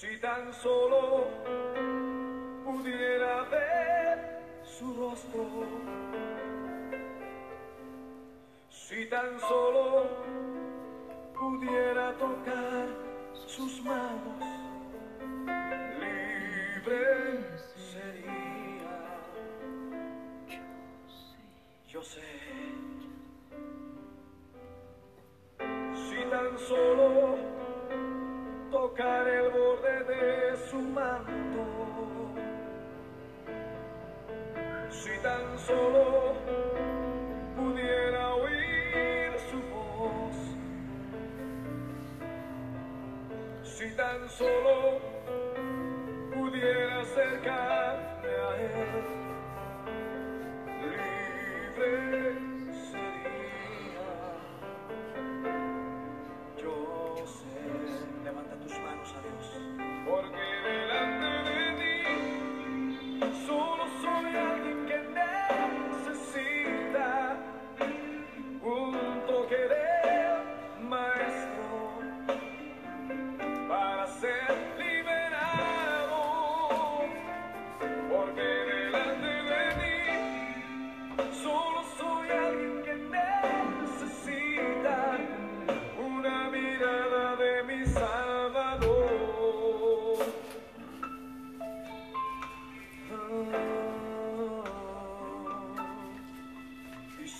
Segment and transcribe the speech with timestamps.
[0.00, 1.26] Si tan solo
[2.64, 5.44] pudiera ver su rostro,
[8.70, 10.06] si tan solo
[11.34, 12.86] pudiera tocar
[13.32, 14.44] sus manos,
[15.98, 17.44] libre
[17.90, 19.18] sería.
[21.88, 22.22] Yo sé.
[25.92, 27.57] Si tan solo
[28.78, 31.64] tocar el borde de su manto,
[34.88, 36.34] si tan solo
[37.56, 40.36] pudiera oír su voz,
[43.64, 45.00] si tan solo
[46.36, 49.06] pudiera acercarme a él,
[50.82, 52.17] libre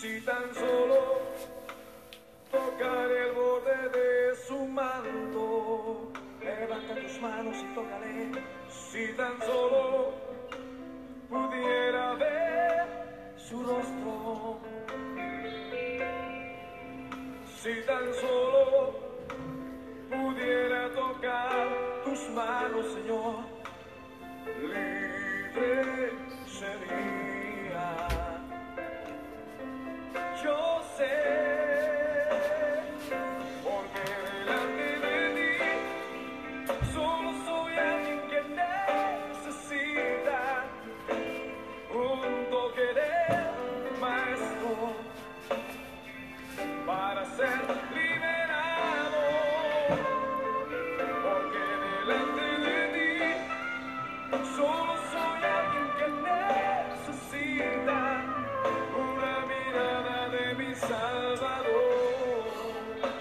[0.00, 1.20] si tan solo
[2.50, 8.32] tocar el borde de su manto, levanta tus manos y tócale.
[8.68, 10.12] Si tan solo
[11.30, 12.86] pudiera ver
[13.38, 14.60] su rostro,
[17.62, 18.35] si tan solo
[61.36, 61.66] Salvador.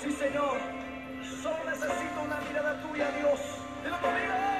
[0.00, 0.56] Sí, Señor,
[1.42, 3.40] solo necesito una mirada tuya, Dios.
[3.84, 4.57] Dilo conmigo.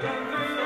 [0.00, 0.63] Thank you.